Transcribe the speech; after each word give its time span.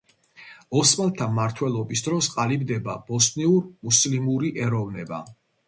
ოსმალთა 0.79 1.27
მმართველობის 1.33 2.03
დროს 2.09 2.31
ყალიბდება 2.37 2.97
ბოსნიურ–მუსლიმური 3.13 4.53
ეროვნება. 4.67 5.25